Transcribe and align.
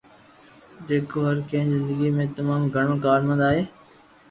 جيڪو 0.91 1.25
هر 1.25 1.43
ڪنهن 1.51 1.75
جي 1.91 1.99
زندگي 1.99 2.11
۾ 2.23 2.27
تمام 2.41 2.67
گهڻو 2.79 2.99
ڪارآمد 3.07 3.47
آهي 3.53 3.65